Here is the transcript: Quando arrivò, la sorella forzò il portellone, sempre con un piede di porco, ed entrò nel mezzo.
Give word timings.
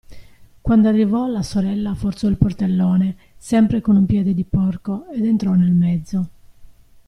Quando 0.61 0.87
arrivò, 0.89 1.27
la 1.27 1.43
sorella 1.43 1.93
forzò 1.93 2.27
il 2.27 2.35
portellone, 2.37 3.15
sempre 3.37 3.81
con 3.81 3.95
un 3.97 4.07
piede 4.07 4.33
di 4.33 4.43
porco, 4.43 5.05
ed 5.09 5.23
entrò 5.25 5.53
nel 5.53 5.73
mezzo. 5.73 6.29